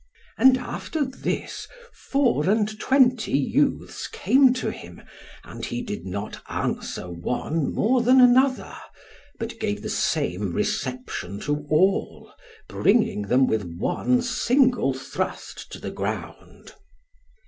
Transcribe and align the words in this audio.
And 0.35 0.57
after 0.57 1.05
this, 1.05 1.67
four 1.93 2.49
and 2.49 2.79
twenty 2.79 3.37
youths 3.37 4.07
came 4.07 4.51
to 4.55 4.71
him, 4.71 5.03
and 5.43 5.63
he 5.63 5.83
did 5.83 6.07
not 6.07 6.41
answer 6.49 7.07
one 7.11 7.71
more 7.71 8.01
than 8.01 8.19
another, 8.19 8.75
but 9.37 9.59
gave 9.59 9.83
the 9.83 9.89
same 9.91 10.53
reception 10.53 11.39
to 11.41 11.67
all, 11.69 12.33
bringing 12.67 13.21
them 13.27 13.45
with 13.45 13.75
one 13.77 14.23
single 14.23 14.91
thrust 14.95 15.71
to 15.71 15.77
the 15.77 15.91
ground. 15.91 16.73